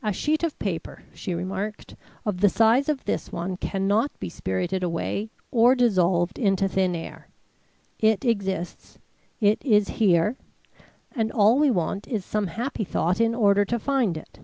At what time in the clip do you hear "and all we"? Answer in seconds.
11.16-11.68